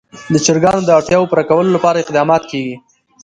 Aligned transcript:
د 0.33 0.35
چرګانو 0.45 0.81
د 0.85 0.89
اړتیاوو 0.97 1.29
پوره 1.31 1.43
کولو 1.49 1.69
لپاره 1.75 1.97
اقدامات 2.03 2.43
کېږي. 2.51 2.75